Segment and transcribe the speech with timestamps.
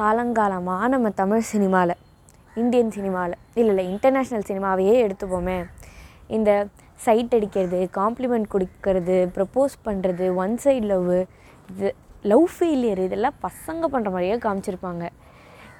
[0.00, 1.98] காலங்காலமாக நம்ம தமிழ் சினிமாவில்
[2.60, 5.56] இந்தியன் சினிமாவில் இல்லை இல்லை இன்டர்நேஷ்னல் சினிமாவையே எடுத்துப்போமே.
[6.36, 6.50] இந்த
[7.04, 11.10] சைட் அடிக்கிறது காம்ப்ளிமெண்ட் கொடுக்கறது ப்ரப்போஸ் பண்ணுறது ஒன் சைட் லவ்
[11.70, 11.88] இது
[12.32, 15.04] லவ் ஃபெயிலியர் இதெல்லாம் பசங்க பண்ணுற மாதிரியே காமிச்சிருப்பாங்க.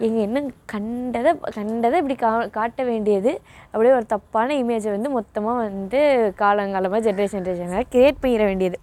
[0.07, 0.39] எங்கள் என்ன
[0.73, 3.33] கண்டதை கண்டதை இப்படி கா காட்ட வேண்டியது?
[3.73, 6.01] அப்படியே ஒரு தப்பான இமேஜை வந்து மொத்தமாக வந்து
[6.43, 8.79] காலங்காலமாக ஜென்ரேஷன் ஜென்ரேஷனாக க்ரியேட் பண்ணிட வேண்டியது.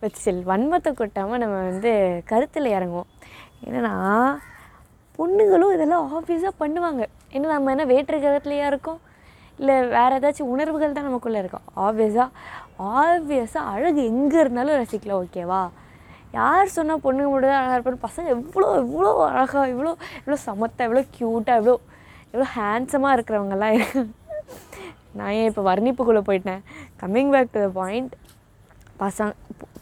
[0.00, 1.92] பட் ஸ்டில் வன்மத்தை கொட்டாமல் நம்ம வந்து
[2.30, 3.10] கருத்தில் இறங்குவோம்.
[3.66, 3.94] என்னென்னா
[5.18, 7.02] பொண்ணுங்களும் இதெல்லாம் ஆப்வியஸாக பண்ணுவாங்க.
[7.34, 9.00] ஏன்னா நம்ம என்ன வேற்று கிரகத்துலையா இருக்கோம்?
[9.60, 11.66] இல்லை வேறு ஏதாச்சும் உணர்வுகள் தான் நமக்குள்ளே இருக்கும்.
[11.84, 12.28] ஆப்வியஸாக
[13.02, 15.62] ஆப்வியஸாக அழகு எங்கே இருந்தாலும் ரசிக்கலாம் ஓகேவா
[16.38, 18.00] யார் சொன்னால் பொண்ணுங்க மட்டும் தான் அழகாக இருப்பாங்க?
[18.06, 21.76] பசங்க எவ்வளோ எவ்வளோ அழகாக இவ்வளோ இவ்வளோ சமத்தாக எவ்வளோ க்யூட்டாக எவ்வளோ
[22.32, 23.76] எவ்வளோ ஹேண்ட்ஸமாக இருக்கிறவங்கலாம்
[25.18, 26.62] நான் ஏன் இப்போ வர்ணிப்புக்குள்ளே போயிட்டேன்?
[27.02, 28.14] Coming back to the point
[29.02, 29.32] பசங்க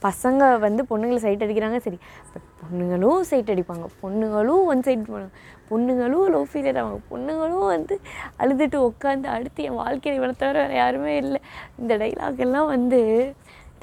[0.04, 1.98] பசங்க வந்து பொண்ணுங்களை சைட் அடிக்கிறாங்க சரி.
[2.32, 3.86] பட் பொண்ணுங்களும் சைட் அடிப்பாங்க.
[4.02, 5.30] பொண்ணுங்களும் ஒன் சைட் பண்ணுவாங்க
[5.70, 7.00] பொண்ணுங்களும் லவ் ஃபீலியர் ஆவாங்க.
[7.12, 7.94] பொண்ணுங்களும் வந்து
[8.42, 11.40] அழுதுட்டு உட்காந்து அடுத்து என் வாழ்க்கையை இவனை தவிர வேறு யாருமே இல்லை.
[11.80, 13.00] இந்த டைலாக் எல்லாம் வந்து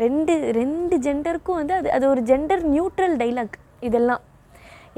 [0.03, 4.23] ரெண்டு ரெண்டு ஜெண்டருக்கும் வந்து அது அது ஒரு ஜெண்டர் நியூட்ரல் டைலாக் இதெல்லாம்.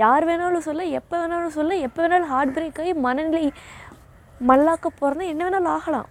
[0.03, 3.43] யார் வேணாலும் சொல்ல எப்போ வேணாலும் சொல்ல எப்போ வேணாலும் ஹார்ட் பிரேக் ஆகி மனநிலை
[4.49, 6.09] மல்லாக்க போகிறதா என்ன வேணாலும் ஆகலாம்.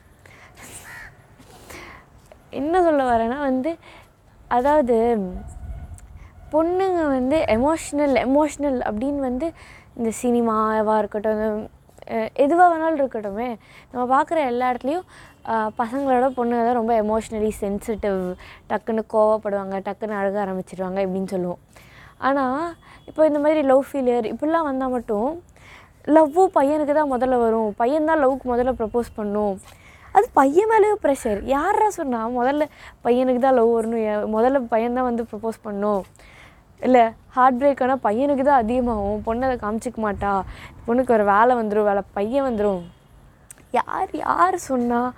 [2.61, 3.71] என்ன சொல்ல வரேன்னா வந்து
[4.57, 4.97] அதாவது
[6.55, 9.47] பொண்ணுங்க வந்து எமோஷ்னல் எமோஷ்னல் அப்படின்னு வந்து
[9.99, 11.49] இந்த சினிமாவாக இருக்கட்டும் இந்த
[12.45, 13.49] எதுவாக வேணாலும் இருக்கட்டுமே
[13.91, 15.07] நம்ம பார்க்குற எல்லா இடத்துலையும்
[15.81, 18.21] பசங்களோட பொண்ணுங்க தான் ரொம்ப எமோஷ்னலி சென்சிட்டிவ்
[18.71, 21.61] டக்குன்னு கோவப்படுவாங்க டக்குன்னு அழக ஆரம்பிச்சிடுவாங்க இப்படின்னு சொல்லுவோம்.
[22.29, 22.65] ஆனால்
[23.09, 25.31] இப்போ இந்த மாதிரி லவ் ஃபீலியர் இப்படிலாம் வந்தால் மட்டும்
[26.17, 27.71] லவ்வும் பையனுக்கு தான் முதல்ல வரும்.
[27.81, 29.55] பையன் தான் லவ்வுக்கு முதல்ல ப்ரப்போஸ் பண்ணும்.
[30.17, 32.65] அது பையன் மேலேயும் ப்ரெஷர் யாரா சொன்னா முதல்ல
[33.07, 34.29] பையனுக்கு தான் லவ் வரணும்.
[34.37, 36.03] முதல்ல பையன் தான் வந்து ப்ரப்போஸ் பண்ணும்
[36.87, 37.03] இல்லை
[37.37, 39.21] ஹார்ட் பிரேக் ஆனால் பையனுக்கு தான் அதிகமாகும்.
[39.27, 40.33] பொண்ணை அதை காமிச்சிக்க மாட்டா.
[40.87, 42.83] பொண்ணுக்கு ஒரு வேலை வந்துடும் வேலை பையன் வந்துடும்
[43.79, 45.11] யார் யார் சொன்னால்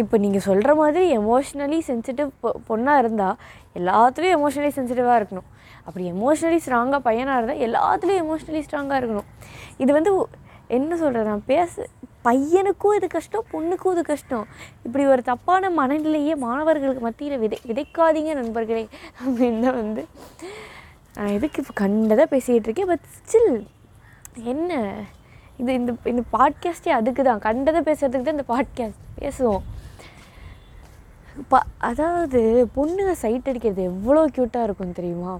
[0.00, 2.30] இப்போ நீங்கள் சொல்கிற மாதிரி எமோஷ்னலி சென்சிட்டிவ்
[2.70, 3.38] பொண்ணாக இருந்தால்
[3.78, 5.48] எல்லாத்துலேயும் எமோஷ்னலி சென்சிட்டிவாக இருக்கணும்.
[5.86, 9.28] அப்படி எமோஷ்னலி ஸ்ட்ராங்காக பையனாக இருந்தால் எல்லாத்துலேயும் எமோஷ்னலி ஸ்ட்ராங்காக இருக்கணும்.
[9.82, 10.12] இது வந்து
[10.70, 11.86] என்ன சொல்கிறது நான் பேச
[12.26, 14.46] பையனுக்கும் இது கஷ்டம் பொண்ணுக்கும் இது கஷ்டம்.
[14.84, 18.88] இப்படி ஒரு தப்பான மனநிலையே மாணவர்களுக்கு மத்தியில் விதை விதைக்காதீங்க நண்பர்களே
[19.24, 20.04] அப்படின்னு தான் வந்து
[21.16, 22.90] நான் எதுக்கு இப்போ கண்டதாக பேசிகிட்டு இருக்கேன்.
[22.92, 23.54] பட் ஸ்டில்
[24.52, 24.94] என்ன?
[25.58, 29.62] இது இந்த இந்த பாட்காஸ்டே அதுக்கு தான் கண்டதை பேசுகிறதுக்கு தான் இந்த பாட்காஸ்ட் பேசுவோம்.
[31.50, 32.40] ப அதாவது
[32.76, 35.32] பொண்ணுங்க சைட் அடிக்கிறது எவ்வளோ க்யூட்டாக இருக்கும் தெரியுமா?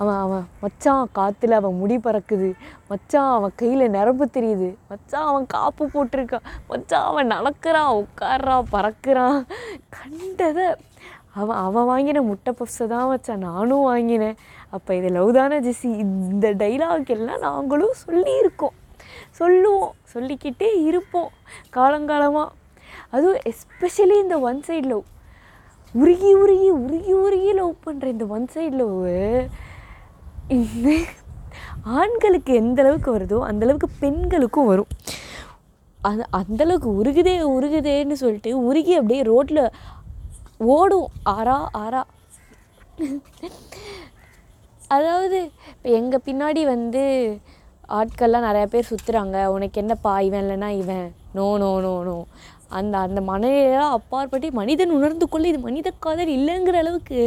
[0.00, 2.48] அவன் அவன் மச்சான் காற்றுல அவன் முடி பறக்குது.
[2.90, 4.68] மச்சான் அவன் கையில் நரம்பு தெரியுது.
[4.90, 6.46] மச்சான் அவன் காப்பு போட்டிருக்கான்.
[6.70, 9.38] மச்சான் அவன் நடக்கிறான் உட்காடுறான் பறக்கிறான்.
[9.96, 10.68] கண்டதை.
[11.40, 14.38] அவன் அவன் வாங்கின முட்டை பப்ஸை தான் வச்சான் நானும் வாங்கினேன்.
[14.70, 18.76] அப்போ இது லவ் தானே ஜெசி இந்த டைலாக் எல்லாம் நாங்களும் சொல்லியிருக்கோம்.
[19.30, 21.30] சொல்லுவோம் சொல்லிக்கிட்டே இருப்போம்
[21.76, 22.54] காலங்காலமாக
[23.10, 25.06] அதுவும் எஸ்பெஷலி இந்த ஒன் சைடு லவ்
[25.94, 28.96] உருகி உருகி உருகி உருகி லவ் பண்ணுற இந்த ஒன் சைடு லவ்
[32.00, 34.90] ஆண்களுக்கு எந்த அளவுக்கு வருதோ அந்த அளவுக்கு பெண்களுக்கும் வரும்.
[36.00, 39.62] அது அந்தளவுக்கு உருகுதே உருகுதேன்னு சொல்லிட்டு உருகி அப்படியே ரோட்டில்
[40.74, 41.08] ஓடும்.
[41.34, 42.02] ஆறா ஆறா.
[44.96, 45.38] அதாவது
[45.72, 47.02] இப்போ எங்கள் பின்னாடி வந்து
[47.98, 51.06] ஆட்கள்லாம் நிறையா பேர் சுற்றுறாங்க உனக்கு என்னப்பா இவன் இல்லைன்னா இவன்?
[51.36, 52.16] நோ நோ நோ நோ
[52.78, 57.20] அந்த அந்த மனநிலையெல்லாம் அப்பாற்பட்டு மனிதன் உணர்ந்து கொள்ள இது மனித காதல் இல்லைங்கிற அளவுக்கு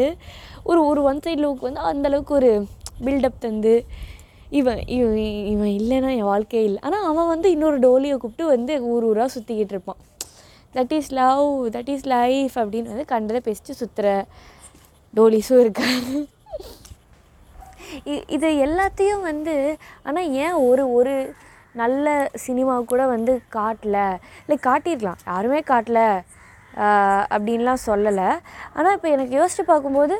[0.70, 2.52] ஒரு ஒரு ஒன் சைட் லவுக்கு வந்து அந்த அளவுக்கு ஒரு
[3.06, 3.74] பில்டப் தந்து
[4.60, 5.18] இவன் இவன்
[5.54, 6.80] இவன் இல்லைன்னா என் வாழ்க்கையே இல்லை.
[6.88, 10.02] ஆனால் அவன் வந்து இன்னொரு டோலியை கூப்பிட்டு வந்து ஊர் ஊராக சுற்றிக்கிட்டு இருப்பான்.
[10.76, 11.46] That is love
[11.76, 14.08] that is life அப்படின்னு வந்து கண்டதை பேசிட்டு சுற்றுற
[15.14, 16.20] டோலிஸும் இருக்காரு
[18.06, 19.56] இ- இது எல்லாத்தையும் வந்து
[20.04, 21.16] ஆனால் ஏன் ஒரு ஒரு
[21.74, 23.98] நல்ல சினிமா கூட வந்து காட்டல?
[24.44, 25.22] இல்லை காட்டியிருக்கலாம்.
[25.28, 26.00] யாருமே காட்டல
[27.36, 28.30] அப்படின்லாம் சொல்லலை.
[28.74, 30.16] ஆனால் இப்போ எனக்கு யோசிச்சு பார்க்கும்போது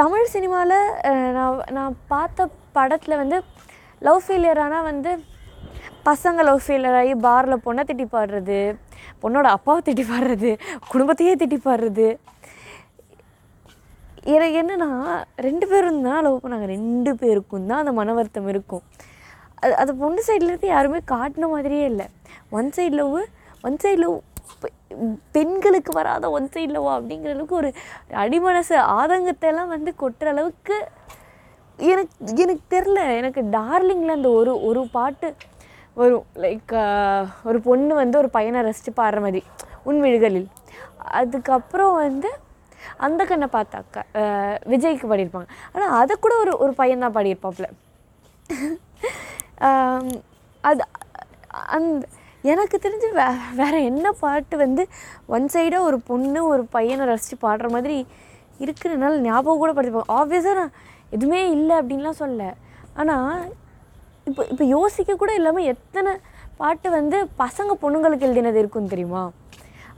[0.00, 0.76] தமிழ் சினிமாவில்
[1.36, 2.46] நான் நான் பார்த்த
[2.76, 3.38] படத்தில் வந்து
[4.06, 5.10] லவ் ஃபெயிலியரானால் வந்து
[6.08, 8.58] பசங்க லவ் ஃபெயிலியர் ஆகி பாரில் பொண்ணை திட்டி பாடுறது
[9.22, 10.50] பொண்ணோட அப்பாவை திட்டி பாடுறது
[10.92, 12.06] குடும்பத்தையே திட்டி பாடுறது.
[14.36, 14.90] எனக்கு என்னென்னா
[15.46, 16.66] ரெண்டு பேரும் தான் லவ் பண்ணாங்க.
[16.76, 18.84] ரெண்டு பேருக்கும் தான் அந்த மன வருத்தம் இருக்கும்.
[19.62, 22.06] அது அது பொண்ணு சைட்லேருந்து யாருமே காட்டின மாதிரியே இல்லை.
[22.58, 23.16] One side love
[23.68, 24.16] one side love
[25.36, 27.70] பெண்களுக்கு வராத ஒன் சைடு அப்படிங்கிற அளவுக்கு ஒரு
[28.22, 30.76] அடிமனசு ஆதங்கத்தை எல்லாம் வந்து கொட்டுற அளவுக்கு
[31.92, 35.28] எனக்கு எனக்கு தெரில எனக்கு டார்லிங்கில் அந்த ஒரு ஒரு பாட்டு
[36.00, 36.26] வரும்.
[36.42, 36.72] லைக்
[37.48, 39.40] ஒரு பொண்ணு வந்து ஒரு பையனை ரசித்து பாடுற மாதிரி
[39.90, 40.48] உன்விழிகளில்
[41.20, 42.30] அதுக்கப்புறம் வந்து
[43.06, 44.02] அந்த கண்ணை பார்த்தாக்கா
[44.72, 45.48] விஜய்க்கு பாடியிருப்பாங்க.
[45.74, 47.68] ஆனால் அதை கூட ஒரு ஒரு பையன் தான் பாடியிருப்பாப்புல.
[50.64, 50.82] அது
[51.76, 52.02] அந்த
[52.44, 54.82] எனக்கு தெரிஞ்சு வே வேறு என்ன பாட்டு வந்து
[55.26, 57.96] ஒன் சைடாக ஒரு பொண்ணு ஒரு பையனை ரசித்து பாடுற மாதிரி
[58.60, 60.74] இருக்குறதுனால ஞாபகம் கூட படுத்திப்பாங்க ஆப்வியஸாக நான்
[61.10, 62.54] எதுவுமே இல்லை அப்படின்லாம் சொல்ல
[62.96, 63.52] ஆனால்
[64.28, 66.12] இப்போ இப்போ யோசிக்க கூட இல்லாமல் எத்தனை
[66.56, 69.22] பாட்டு வந்து பசங்க பொண்ணுங்களுக்கு எழுதினது இருக்குன்னு தெரியுமா?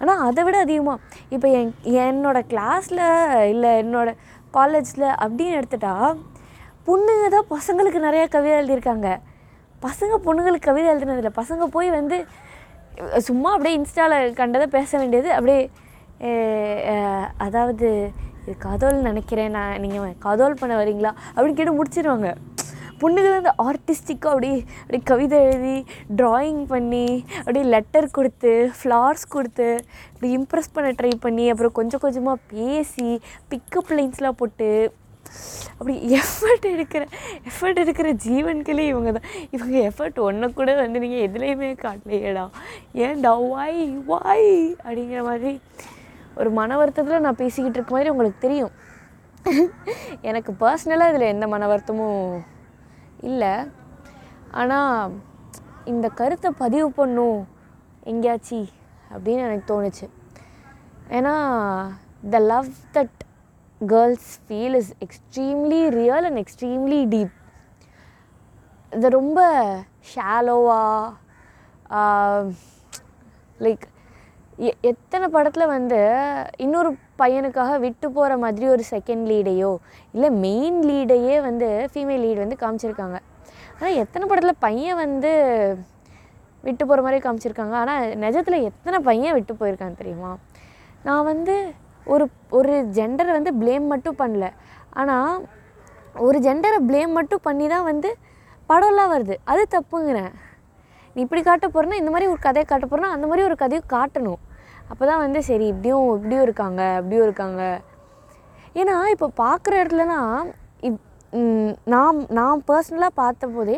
[0.00, 1.00] ஆனால் அதை விட அதிகமாக
[1.30, 1.72] இப்போ என்
[2.04, 3.02] என்னோடய கிளாஸில்
[3.48, 5.94] இல்லை என்னோடய காலேஜில் அப்படின்னு எடுத்துட்டா
[6.88, 9.20] பொண்ணுங்க தான் பசங்களுக்கு நிறையா கவிதை எழுதியிருக்காங்க.
[9.86, 11.30] பசங்க பொண்ணுங்களுக்கு கவிதை எழுதுனதில்ல.
[11.40, 12.16] பசங்க போய் வந்து
[13.28, 15.30] சும்மா அப்படியே இன்ஸ்டாவில் கண்டதை பேச வேண்டியது.
[15.38, 15.60] அப்படியே
[17.46, 17.88] அதாவது
[18.42, 21.10] இது காதோல் நினைக்கிறேன் நான் நீங்கள் காதோல் பண்ண வரீங்களா?
[21.34, 22.30] அப்படின்னு கேட்டு முடிச்சிடுவாங்க
[23.02, 25.76] பொண்ணுங்க வந்து ஆர்டிஸ்டிக்காக அப்படியே அப்படியே கவிதை எழுதி
[26.18, 27.06] ட்ராயிங் பண்ணி
[27.38, 29.68] அப்படியே லெட்டர் கொடுத்து ஃப்ளார்ஸ் கொடுத்து
[30.12, 33.08] இப்படி இம்ப்ரெஸ் பண்ண ட்ரை பண்ணி அப்புறம் கொஞ்சம் கொஞ்சமாக பேசி
[33.52, 34.68] பிக்கப் லைன்ஸ்லாம் போட்டு
[35.78, 37.02] அப்படி எஃபர்ட் எடுக்கிற
[37.50, 42.44] எஃபர்ட் எடுக்கிற ஜீவன்களே இவங்க தான் இவங்க எஃபர்ட் ஒன்று கூட வந்து நீங்கள் எதுலேயுமே காட்டலையேடா.
[43.06, 44.52] ஏன்டா வாய் வாய்
[44.84, 45.52] அப்படிங்கிற மாதிரி
[46.40, 48.74] ஒரு மன வருத்தத்தில் நான் பேசிக்கிட்டு இருக்க மாதிரி உங்களுக்கு தெரியும்.
[50.30, 52.22] எனக்கு பர்சனலாக இதில் எந்த மன வருத்தமும்
[53.30, 53.54] இல்லை.
[54.60, 55.16] ஆனால்
[55.92, 57.40] இந்த கருத்தை பதிவு பண்ணும்
[58.10, 58.60] எங்கேயாச்சி
[59.12, 60.06] அப்படின்னு எனக்கு தோணுச்சு.
[61.16, 61.34] ஏன்னா
[62.32, 63.20] the love that
[63.90, 67.32] girls feel is extremely real and extremely deep
[68.92, 69.40] இது ரொம்ப
[70.12, 71.08] ஷாலோவாக
[73.64, 73.84] லைக்
[74.90, 76.00] எத்தனை படத்தில் வந்து
[76.64, 76.90] இன்னொரு
[77.22, 79.70] பையனுக்காக விட்டு போகிற மாதிரி ஒரு செகண்ட் லீடையோ
[80.14, 83.18] இல்லை மெயின் லீடையே வந்து ஃபீமேல் லீட் வந்து காமிச்சிருக்காங்க.
[83.76, 85.30] ஆனால் எத்தனை படத்தில் பையன் வந்து
[86.66, 87.76] விட்டு போகிற மாதிரி காமிச்சிருக்காங்க?
[87.82, 90.32] ஆனால் நிஜத்தில் எத்தனை பையன் விட்டு போயிருக்காங்க தெரியுமா?
[91.06, 91.54] நான் வந்து
[92.12, 92.24] ஒரு
[92.58, 94.46] ஒரு ஜெண்டரை வந்து ப்ளேம் மட்டும் பண்ணல.
[95.00, 95.34] ஆனால்
[96.26, 98.10] ஒரு ஜெண்டரை ப்ளேம் மட்டும் பண்ணி தான் வந்து
[98.70, 99.36] படம்லாம் வருது.
[99.52, 100.32] அது தப்புங்கிறேன்.
[101.14, 104.42] நீ இப்படி காட்ட போகிறனா இந்த மாதிரி ஒரு கதையை காட்ட போகிறனா அந்த மாதிரி ஒரு கதையை காட்டணும்.
[104.90, 107.62] அப்போ தான் வந்து சரி இப்படியும் இப்படியும் இருக்காங்க அப்படியும் இருக்காங்க.
[108.80, 110.50] ஏன்னா இப்போ பார்க்குற இடத்துலலாம்
[110.88, 111.00] இப்
[111.92, 113.76] நான் நான் பர்சனலாக பார்த்தபோதே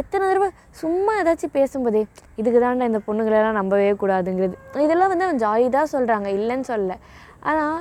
[0.00, 0.48] எத்தனை தடவை
[0.82, 2.02] சும்மா ஏதாச்சும் பேசும்போதே
[2.40, 4.56] இதுக்கு தாண்டா இந்த பொண்ணுங்களெல்லாம் நம்பவே கூடாதுங்கிறது.
[4.84, 6.96] இதெல்லாம் வந்து அவன் ஜாலி தான் சொல்கிறாங்க இல்லைன்னு சொல்லலை.
[7.44, 7.78] ஆனால்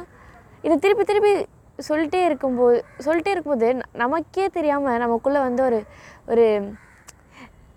[0.63, 1.33] இதை திருப்பி திருப்பி
[1.79, 5.79] சொல்லிட்டே இருக்கும்போது சொல்லிட்டே இருக்கும்போது நமக்கே தெரியாமல் நமக்குள்ளே வந்து ஒரு
[6.27, 6.45] ஒரு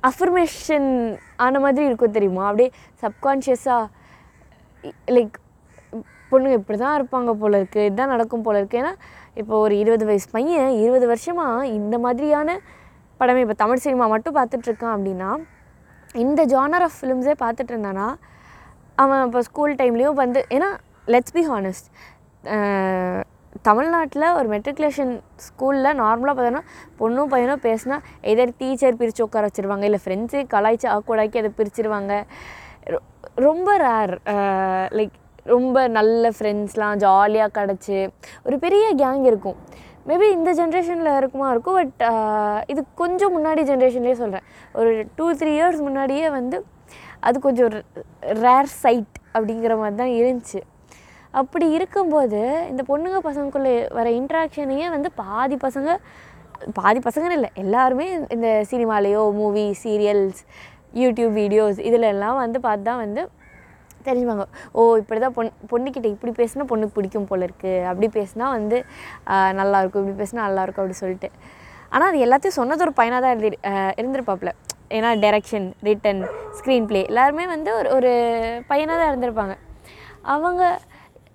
[0.03, 0.89] அஃபர்மேஷன்
[1.37, 2.45] ஆன மாதிரி இருக்கும் தெரியுமா?
[2.47, 2.71] அப்படியே
[3.03, 3.85] சப்கான்ஷியஸாக
[5.09, 5.37] லைக்
[6.33, 8.93] பொண்ணுங்க இப்படி தான் இருப்பாங்க போல இருக்குது இதுதான் நடக்கும் போல இருக்குது ஏன்னா
[9.35, 12.51] இப்போ ஒரு இருபது வயசு பையன் இருபது வருஷமாக இந்த மாதிரியான
[13.21, 15.31] படமே இப்போ தமிழ் சினிமா மட்டும் பார்த்துட்ருக்கான் அப்படின்னா
[16.15, 18.07] இந்த ஜானர் ஆஃப் ஃபிலிம்ஸே பார்த்துட்டு இருந்தானா
[18.99, 20.69] அவன் இப்போ ஸ்கூல் டைம்லேயும் வந்து ஏன்னா
[21.07, 21.89] லெட்ஸ் பி ஹானஸ்ட்
[23.63, 26.61] தமிழ்நாட்டில் ஒரு மெட்ரிகுலேஷன் ஸ்கூலில் நார்மலாக பார்த்தோன்னா
[26.99, 32.25] பொண்ணும் பையனும் பேசினா எதர் டீச்சர் பிரித்து உட்கார வச்சிருவாங்க இல்லை ஃப்ரெண்ட்ஸே கலாய்ச்சி ஆக்கூடாக்கி அதை பிரிச்சிருவாங்க.
[32.87, 33.05] ரொ-
[33.35, 34.19] ரொம்ப ரேர்
[34.93, 35.11] லைக்
[35.45, 38.11] ரொம்ப நல்ல ஃப்ரெண்ட்ஸ்லாம் ஜாலியாக கிடச்சி
[38.45, 39.57] ஒரு பெரிய கேங் இருக்கும்.
[40.07, 42.11] மேபி இந்த ஜென்ரேஷனில் இருக்குமா இருக்கும் பட்
[42.67, 46.65] இது கொஞ்சம் முன்னாடி ஜென்ரேஷன்லேயே சொல்கிறேன் ஒரு டூ த்ரீ இயர்ஸ் முன்னாடியே வந்து
[47.21, 47.69] அது கொஞ்சம்
[48.21, 50.61] ரேர் சைட் அப்படிங்கிற மாதிரி தான் இருந்துச்சு.
[51.41, 52.41] அப்படி இருக்கும்போது
[52.71, 55.91] இந்த பொண்ணுங்க பசங்களுக்குள்ளே வர இன்ட்ராக்ஷனையே வந்து பாதி பசங்க
[56.79, 60.41] பாதி பசங்கன்னு இல்லை எல்லாருமே இந்த சினிமாலேயோ மூவி சீரியல்ஸ்
[61.03, 63.23] யூடியூப் வீடியோஸ் இதில் எல்லாம் வந்து பார்த்து தான் வந்து
[64.07, 64.45] தெரிஞ்சுப்பாங்க.
[64.79, 68.79] ஓ இப்படி தான் பொண் பொண்ணுக்கிட்ட இப்படி பேசினா பொண்ணுக்கு பிடிக்கும் போல இருக்குது அப்படி பேசினா வந்து
[69.61, 71.31] நல்லாயிருக்கும் இப்படி பேசினா நல்லா இருக்கும் அப்படி சொல்லிட்டு.
[71.93, 73.59] ஆனால் அது எல்லாத்தையும் சொன்னது ஒரு பையனாக தான் எழுதி
[74.01, 74.53] இருந்திருப்பாப்புல.
[74.97, 76.23] ஏன்னா டைரக்ஷன் ரிட்டன்
[76.59, 78.13] ஸ்க்ரீன் ப்ளே எல்லாருமே வந்து ஒரு ஒரு
[78.71, 79.57] பையனாக தான் இருந்திருப்பாங்க.
[80.35, 80.63] அவங்க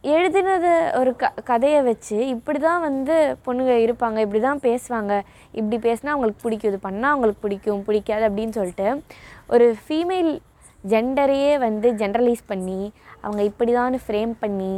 [0.03, 3.15] எழுதினது ஒரு க கதையை வச்சு இப்படி தான் வந்து
[3.45, 5.13] பொண்ணுங்க இருப்பாங்க இப்படி தான் பேசுவாங்க.
[5.53, 8.87] இப்படி பேசினா அவங்களுக்கு பிடிக்கும் இது பண்ணால் அவங்களுக்கு பிடிக்கும் பிடிக்காது அப்படின்னு சொல்லிட்டு
[9.47, 10.31] ஒரு ஃபீமேல்
[10.83, 12.79] ஜெண்டரையே வந்து ஜென்ரலைஸ் பண்ணி
[13.21, 14.73] அவங்க இப்படி தான் ஃப்ரேம் பண்ணி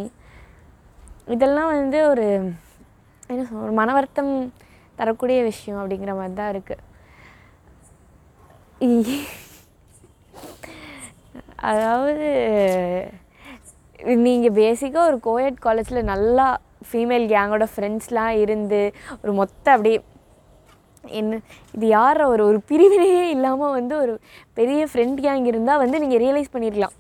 [1.27, 2.25] இதெல்லாம் வந்து ஒரு
[3.29, 4.33] என்ன சொல் ஒரு மன வருத்தம்
[4.97, 6.91] தரக்கூடிய விஷயம் அப்படிங்கிற மாதிரி தான் இருக்குது
[11.63, 12.25] அதாவது
[14.03, 16.47] நீங்கள் பேசிக்காக ஒரு கோயட் காலேஜில் நல்லா
[16.91, 18.81] ஃபீமேல் கேங்கோட ஃப்ரெண்ட்ஸ்லாம் இருந்து
[19.23, 19.99] ஒரு மொத்த அப்படியே
[21.03, 21.39] என்ன
[21.73, 24.13] இது யார் ஒரு ஒரு பிரிவினையே இல்லாமல் வந்து ஒரு
[24.53, 26.95] பெரிய ஃப்ரெண்ட் கேங் இருந்தால் வந்து நீங்கள் ரியலைஸ் பண்ணிடலாம்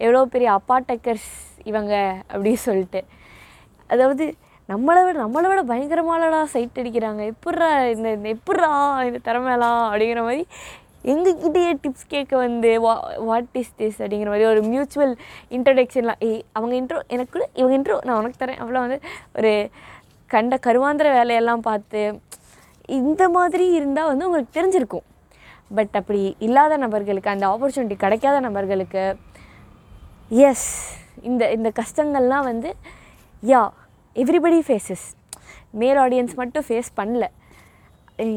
[0.00, 1.30] எவ்வளோ பெரிய அப்பாட்டக்கர்ஸ்
[1.64, 1.94] இவங்க
[2.32, 3.00] அப்படின்னு சொல்லிட்டு.
[3.90, 4.24] அதாவது
[4.68, 7.22] நம்மளை விட நம்மளை விட பயங்கரமானடா சைட் அடிக்கிறாங்க.
[7.32, 8.68] எப்பட்றா இந்த இந்த எப்பட்றா
[9.06, 10.44] இந்த திறமைலாம் அப்படிங்கிற மாதிரி
[11.10, 12.92] எங்ககிட்டயே டிப்ஸ் கேட்க வந்து வா
[13.28, 15.14] வாட் இஸ் திஸ் அப்படிங்கிற மாதிரி ஒரு மியூச்சுவல்
[15.56, 18.60] இன்ட்ரடக்ஷன்லாம் ஏய் அவங்க இன்ட்ரோ எனக்கு இவங்க இன்ட்ரோ நான் உனக்கு தரேன்.
[18.62, 18.98] அவ்வளோ வந்து
[19.38, 19.52] ஒரு
[20.34, 22.02] கண்ட கருவாந்திர வேலையெல்லாம் பார்த்து
[23.00, 25.06] இந்த மாதிரி இருந்தால் வந்து உங்களுக்கு தெரிஞ்சிருக்கும்.
[25.76, 29.04] பட் அப்படி இல்லாத நபர்களுக்கு அந்த ஆப்பர்ச்சுனிட்டி கிடைக்காத நபர்களுக்கு
[30.48, 30.68] எஸ்
[31.30, 32.70] இந்த இந்த கஷ்டங்கள்லாம் வந்து
[33.42, 33.62] yeah
[34.16, 35.06] everybody faces
[35.80, 37.24] male audience மட்டும் ஃபேஸ் பண்ணல.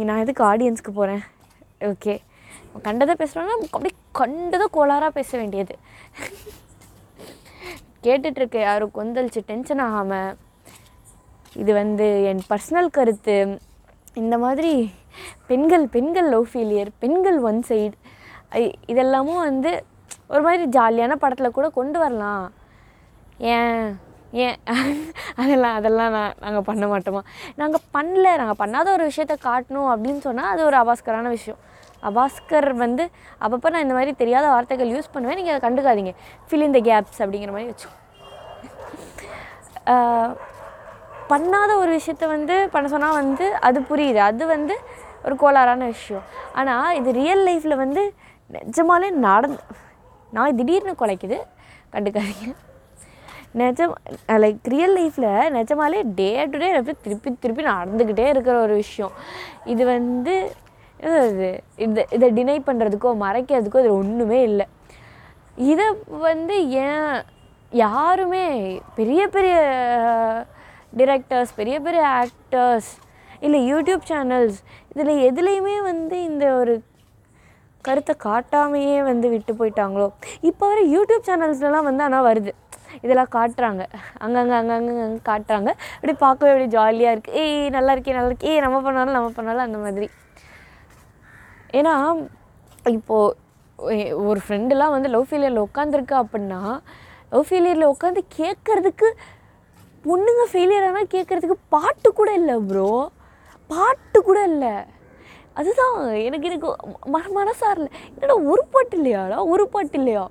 [0.07, 1.23] நான் எதுக்கு ஆடியன்ஸ்க்கு போகிறேன்
[1.91, 2.13] ஓகே
[2.87, 5.75] கண்டதை பேசுகிறோன்னா அப்படியே கண்டதை கோளாறாக பேச வேண்டியது.
[8.05, 10.35] கேட்டுட்ருக்க யாரும் கொந்தளிச்சு டென்ஷன் ஆகாமல்
[11.61, 13.37] இது வந்து என் பர்சனல் கருத்து.
[14.13, 14.73] இந்த மாதிரி
[15.47, 17.95] பெண்கள் பெண்கள் லவ் ஃபெயிலியர் பெண்கள் ஒன் சைடு
[18.91, 19.71] இதெல்லாமும் வந்து
[20.27, 22.45] ஒரு மாதிரி ஜாலியான படத்தில் கூட கொண்டு வரலாம்.
[23.37, 24.03] ஏன்
[24.43, 24.57] ஏன்?
[25.41, 27.21] அதெல்லாம் அதெல்லாம் நான் நாங்கள் பண்ண மாட்டோமா?
[27.55, 31.59] நாங்கள் பண்ணல நாங்கள் பண்ணாத ஒரு விஷயத்த காட்டணும் அப்படின்னு சொன்னால் அது ஒரு அபாஸ்கரான விஷயம்.
[32.09, 33.03] அபாஸ்கர் வந்து
[33.45, 35.39] அப்பப்போ நான் இந்த மாதிரி தெரியாத வார்த்தைகள் யூஸ் பண்ணுவேன்.
[35.39, 36.13] நீங்கள் அதை கண்டுக்காதீங்க.
[36.47, 37.89] ஃபில் இந்த கேப்ஸ் அப்படிங்கிற மாதிரி வச்சு
[41.31, 44.19] பண்ணாத ஒரு விஷயத்த வந்து பண்ண சொன்னால் வந்து அது புரியுது.
[44.29, 44.75] அது வந்து
[45.25, 46.25] ஒரு கோளாறான விஷயம்.
[46.59, 48.01] ஆனால் இது ரியல் லைஃப்பில் வந்து
[48.55, 49.61] நிஜமாலே நடந்து
[50.35, 51.37] நான் திடீர்னு குலைக்குது.
[51.93, 52.53] கண்டுக்காதீங்க.
[53.61, 53.93] நிஜம்
[54.43, 56.69] லைக் ரியல் லைஃப்பில் நிஜமாலே டே டு டே
[57.05, 59.13] திருப்பி திருப்பி நடந்துக்கிட்டே இருக்கிற ஒரு விஷயம்.
[59.73, 60.33] இது வந்து
[61.85, 64.65] இது இதை டினை பண்ணுறதுக்கோ மறைக்கிறதுக்கோ இதில் ஒன்றுமே இல்லை.
[65.71, 65.87] இதை
[66.27, 67.15] வந்து ஏன்
[67.83, 68.45] யாருமே
[68.97, 69.55] பெரிய பெரிய
[70.99, 72.91] டிரெக்டர்ஸ் பெரிய பெரிய ஆக்டர்ஸ்
[73.45, 74.59] இல்லை யூடியூப் சேனல்ஸ்
[74.91, 76.75] இதில் எதுலேயுமே வந்து இந்த ஒரு
[77.85, 80.07] கருத்தை காட்டாமையே வந்து விட்டு போயிட்டாங்களோ?
[80.49, 82.51] இப்போ வர யூடியூப் சேனல்ஸ்லாம் வந்து ஆனால் வருது.
[83.03, 83.83] இதெல்லாம் காட்டுறாங்க.
[84.25, 85.69] அங்கங்கே அங்கங்கே அங்கே காட்டுறாங்க.
[85.95, 88.53] அப்படி பார்க்கவே அப்படி ஜாலியாக இருக்குது ஏய் நல்லா இருக்கே நல்லா இருக்கே.
[88.65, 90.07] நம்ம பண்ணாலும் நம்ம பண்ணாலும் அந்த மாதிரி.
[91.75, 91.93] ஏன்னா
[92.89, 93.33] இப்போது
[94.27, 96.59] ஒரு ஃப்ரெண்டுலாம் வந்து லவ் ஃபெயிலியரில் உட்காந்துருக்கா அப்படின்னா
[97.31, 99.07] லவ் ஃபெயிலியரில் உட்காந்து கேட்குறதுக்கு
[100.03, 102.89] பொண்ணுங்க ஃபெயிலியர் ஆனால் கேட்குறதுக்கு பாட்டு கூட இல்லை ப்ரோ
[103.69, 104.73] பாட்டு கூட இல்லை.
[105.55, 106.69] அதுதான் எனக்கு எனக்கு
[107.07, 109.37] மன மனசாரில் என்னடா ஒரு பாட்டு இல்லையாடா?
[109.45, 110.23] ஒரு பாட்டு இல்லையா?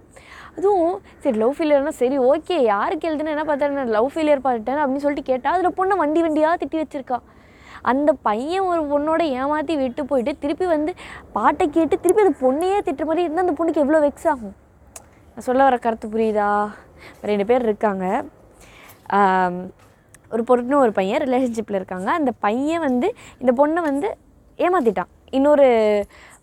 [0.58, 5.30] அதுவும் சரி லவ் ஃபெயிலியர்னா சரி ஓகே யாருக்கு எழுதுனா என்ன பார்த்தா லவ் ஃபெயிலியர் பாட்டேன் அப்படின்னு சொல்லிட்டு
[5.30, 7.24] கேட்டால் அதில் பொண்ணை வண்டி வண்டியாக திட்டி வச்சுருக்கான்
[7.92, 10.92] அந்த பையன் ஒரு பொண்ணோட ஏமாற்றி விட்டு போயிட்டு திருப்பி வந்து
[11.36, 14.54] பாட்டை கேட்டு திருப்பி அந்த பொண்ணையே திட்டுற மாதிரி இருந்தால் அந்த பொண்ணுக்கு எவ்வளோ வெக்ஸ் ஆகும்?
[15.34, 16.48] நான் சொல்ல வர கருத்து புரியுதா?
[17.30, 18.06] ரெண்டு பேர் இருக்காங்க.
[20.34, 22.08] ஒரு பொண்ணு ஒரு பையன் ரிலேஷன்ஷிப்பில் இருக்காங்க.
[22.20, 23.08] அந்த பையன் வந்து
[23.42, 24.08] இந்த பொண்ணை வந்து
[24.64, 25.68] ஏமாற்றிட்டான் இன்னொரு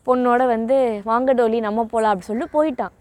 [0.07, 0.77] பொண்ணோட வந்து
[1.09, 2.93] வாங்க டோலி நம்ம போகலாம் அப்படின்னு சொல்லிட்டு போயிட்டான்.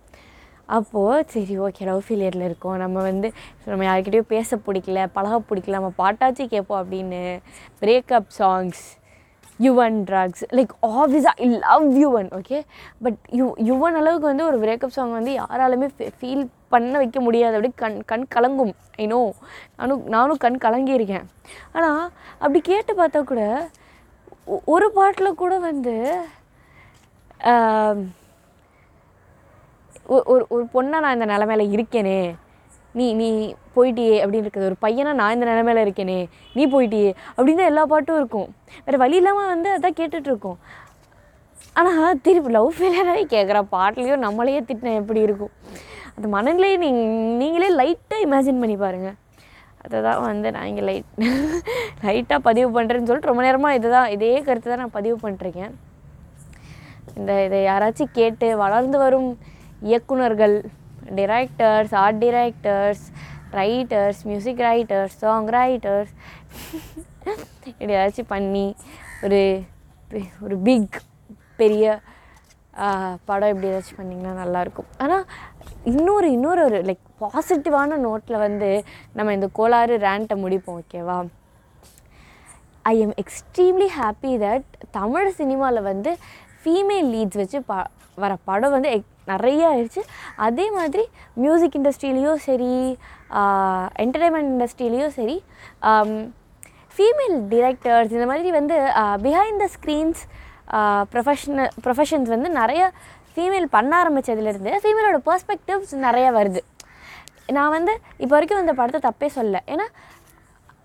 [0.71, 2.77] அப்போது சரி ஓகே லவ் ஃபெயிலியரில் இருக்கோம்.
[2.77, 3.33] நம்ம வந்து
[3.65, 7.41] நம்ம யார்கிட்டயும் பேச பிடிக்கல பழக பிடிக்கல நம்ம பாட்டாச்சு கேட்போம் அப்படின்னு
[7.81, 8.83] breakup songs
[9.61, 12.59] Yuvan tracks like ஆப்வியஸாக I love Yuvan okay
[13.03, 17.55] but you Yuvan அளவுக்கு வந்து ஒரு பிரேக்கப் சாங் வந்து யாராலுமே ஃபீல் பண்ண வைக்க முடியாது.
[17.55, 18.73] அப்படி கண் கண் கலங்கும்.
[18.99, 19.31] ஐனோ
[19.77, 21.25] நானும் நானும் கண் கலங்கியிருக்கேன்.
[21.73, 23.69] ஆனால் அப்படி கேட்டு பார்த்தா கூட
[24.45, 26.21] ஒ- ஒரு பாட்டில் கூட வந்து
[30.15, 32.21] ஒரு ஒரு பொண்ணாக நான் இந்த நிலமையில இருக்கேனே.
[32.95, 33.29] நீ நீ
[33.77, 34.69] போயிட்டியே அப்படின்னு இருக்குது.
[34.71, 36.19] ஒரு பையனாக நான் இந்த நிலமையில இருக்கேனே.
[36.57, 37.11] நீ போயிட்டியே.
[37.37, 38.49] அப்படின்னு தான் எல்லா பாட்டும் இருக்கும்.
[38.87, 40.59] வேறு வழி இல்லாமல் வந்து அதான் கேட்டுட்ருக்கோம்.
[41.81, 45.53] ஆனால் திருப்பி லவ் ஃபெயிலியராகவே கேட்குற பாட்டிலையும் நம்மளையே திட்டினா எப்படி இருக்கும்?
[46.17, 46.89] அந்த மனநிலையை நீ
[47.43, 49.17] நீங்களே லைட்டாக இமேஜின் பண்ணி பாருங்கள்
[49.85, 51.07] அதை தான் வந்து நான் இங்கே லைட்
[52.07, 55.73] லைட்டாக பதிவு பண்ணுறேன்னு சொல்லிட்டு ரொம்ப நேரமாக இதுதான் இதே கருத்து தான் நான் பதிவு பண்ணிருக்கேன்
[57.19, 59.31] இந்த இதை யாராச்சும் கேட்டு வளர்ந்து வரும்
[59.83, 60.63] இயக்குனர்கள்
[61.11, 63.05] directors art directors
[63.53, 66.13] writers music writers song writers
[67.67, 68.75] இப்படி ஏதாச்சும் பண்ணி
[69.23, 69.63] ஒரு
[70.43, 71.03] ஒரு பிக்
[71.57, 72.01] பெரிய
[73.25, 74.89] படம் இப்படி ஏதாச்சும் பண்ணிங்கன்னா நல்லாயிருக்கும்.
[74.99, 75.25] ஆனால்
[75.85, 81.19] இன்னொரு இன்னொரு ஒரு லைக் பாசிட்டிவான நோட்டில் வந்து நம்ம இந்த கோளாறு ரேண்ட்டை முடிப்போம் ஓகேவா
[82.83, 86.17] I am extremely happy that Tamil சினிமாவில் வந்து
[86.65, 87.75] ஃபீமேல் லீட்ஸ் வச்சு ப
[88.15, 90.03] வர படம் வந்து எக் நிறைய ஆயிடுச்சு
[90.47, 91.05] அதே மாதிரி
[91.45, 92.73] மியூசிக் இண்டஸ்ட்ரியிலையும் சரி
[94.05, 95.37] என்டர்டைன்மெண்ட் இண்டஸ்ட்ரியிலையும் சரி
[96.95, 98.77] ஃபீமேல் டிரெக்டர்ஸ் இந்த மாதிரி வந்து
[99.27, 100.23] behind the screens
[101.15, 102.83] professional professions வந்து நிறைய
[103.35, 106.61] ஃபீமேல் பண்ண ஆரம்பித்ததுலேருந்து ஃபீமேலோட பர்ஸ்பெக்டிவ்ஸ் நிறைய வருது.
[107.57, 109.87] நான் வந்து இப்போ வரைக்கும் இந்த படத்தை தப்பே சொல்ல ஏன்னா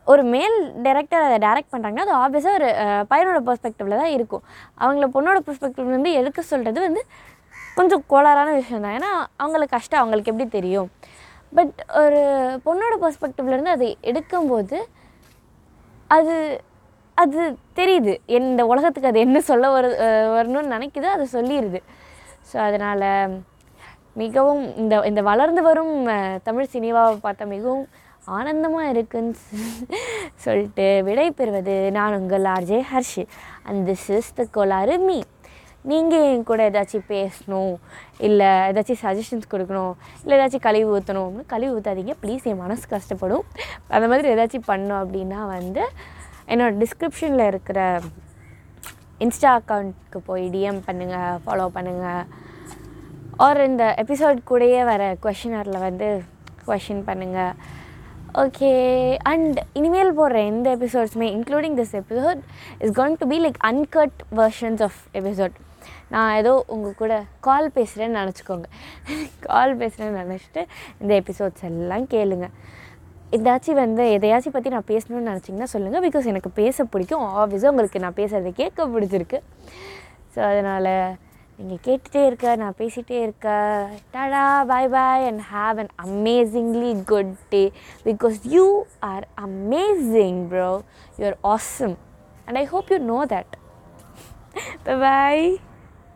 [0.07, 2.67] ஒரு மேல் டைரக்டர் அதை டைரக்ட் பண்ணுறாங்கன்னா அது ஆப்வியஸாக ஒரு
[3.11, 4.43] பையனோட பெர்ஸ்பெக்டிவில் தான் இருக்கும்.
[4.83, 7.01] அவங்கள பொண்ணோட பெர்ஸ்பெக்டிவ் வந்து எடுக்க சொல்கிறது வந்து
[7.77, 8.95] கொஞ்சம் கோளாறான விஷயம் தான்.
[8.99, 9.11] ஏன்னா
[9.43, 10.89] அவங்களுக்கு கஷ்டம் அவங்களுக்கு எப்படி தெரியும்?
[11.57, 12.21] பட் ஒரு
[12.67, 14.77] பொண்ணோட பர்ஸ்பெக்டிவ்லேருந்து அதை எடுக்கும்போது
[16.17, 16.35] அது
[17.23, 17.41] அது
[17.79, 18.13] தெரியுது.
[18.37, 19.89] இந்த உலகத்துக்கு அது என்ன சொல்ல வரு
[20.37, 21.79] வரணும்னு நினைக்குது அதை சொல்லிடுது
[22.49, 23.05] ஸோ அதனால்
[24.21, 25.95] மிகவும் இந்த இந்த வளர்ந்து வரும்
[26.47, 27.85] தமிழ் சினிமாவை பார்த்தா மிகவும்
[28.37, 29.33] ஆனந்தமாக இருக்குன்னு
[30.43, 33.23] சொல்லிட்டு விடை பெறுவது நான் உங்கள் RJ Harshi.
[33.67, 35.17] And this is the Kolaaru me
[35.85, 37.73] நீங்கள் என் கூட ஏதாச்சும் பேசணும்
[38.17, 43.45] இல்லை ஏதாச்சும் சஜஷன்ஸ் கொடுக்கணும் இல்லை ஏதாச்சும் கழுவி ஊற்றணும் அப்படின்னு கழுவி ஊற்றாதீங்க ப்ளீஸ் என் மனசு கஷ்டப்படும்.
[43.87, 45.83] அந்த மாதிரி ஏதாச்சும் பண்ணோம் அப்படின்னா வந்து
[46.47, 47.79] என்னோடய டிஸ்கிரிப்ஷனில் இருக்கிற
[49.19, 52.23] இன்ஸ்டா அக்கௌண்ட்க்கு போய் டிஎம் பண்ணுங்கள் ஃபாலோ பண்ணுங்கள்
[53.37, 56.09] ஆர் இந்த எபிசோட் கூடயே வர கொஷினரில் வந்து
[56.67, 57.53] கொஷின் பண்ணுங்கள்
[58.43, 58.69] ஓகே
[59.23, 62.39] அண்ட் இனிமேல் போடுற எந்த எபிசோட்ஸுமே including this episode
[62.79, 65.55] is going to be like uncut versions of episode
[66.13, 67.13] நான் ஏதோ உங்கள் கூட
[67.47, 68.67] கால் பேசுகிறேன்னு நினச்சிக்கோங்க.
[69.47, 70.63] கால் பேசுகிறேன்னு நினச்சிட்டு
[71.01, 72.47] இந்த எபிசோட்ஸ் எல்லாம் கேளுங்க.
[73.37, 77.27] ஏதாச்சும் வந்து எதையாச்சும் பற்றி நான் பேசணும்னு நினச்சிங்கன்னா சொல்லுங்கள் பிகாஸ் எனக்கு பேச பிடிக்கும்.
[77.41, 79.39] ஆப்வியஸாக உங்களுக்கு நான் பேசுகிறது கேட்க பிடிச்சிருக்கு.
[80.33, 80.91] ஸோ அதனால்
[81.59, 83.49] நீங்கள் கேட்டுகிட்டே இருக்க நான் பேசிகிட்டே இருக்க.
[84.13, 87.61] Tata bye bye and have an amazingly good day
[88.07, 88.65] because you
[89.11, 90.71] are amazing bro
[91.19, 91.95] you are awesome
[92.45, 93.55] and I hope you know that
[95.01, 95.47] bye